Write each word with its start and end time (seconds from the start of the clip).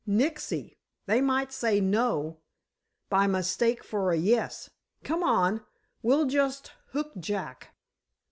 "Nixy. 0.07 0.79
They 1.05 1.21
might 1.21 1.51
say 1.51 1.79
no, 1.79 2.39
by 3.09 3.27
mistake 3.27 3.83
for 3.83 4.09
a 4.09 4.17
yes. 4.17 4.67
Come 5.03 5.21
on—we'll 5.21 6.25
just 6.25 6.71
hook 6.93 7.11
Jack." 7.19 7.75